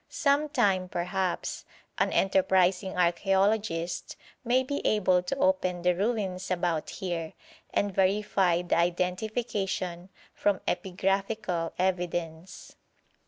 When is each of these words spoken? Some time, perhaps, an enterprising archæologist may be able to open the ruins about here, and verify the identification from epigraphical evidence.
Some 0.09 0.49
time, 0.49 0.89
perhaps, 0.89 1.63
an 1.99 2.11
enterprising 2.11 2.93
archæologist 2.95 4.15
may 4.43 4.63
be 4.63 4.81
able 4.83 5.21
to 5.21 5.37
open 5.37 5.83
the 5.83 5.93
ruins 5.93 6.49
about 6.49 6.89
here, 6.89 7.33
and 7.71 7.93
verify 7.93 8.63
the 8.63 8.77
identification 8.77 10.09
from 10.33 10.59
epigraphical 10.67 11.73
evidence. 11.77 12.75